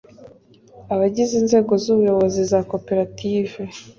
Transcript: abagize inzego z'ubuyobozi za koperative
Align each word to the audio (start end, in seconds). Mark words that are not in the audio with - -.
abagize 0.93 1.33
inzego 1.41 1.71
z'ubuyobozi 1.83 2.41
za 2.51 2.59
koperative 2.71 3.55